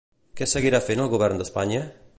Què 0.39 0.47
seguirà 0.53 0.79
fent 0.87 1.05
el 1.05 1.11
govern 1.13 1.43
d'Espanya? 1.43 1.85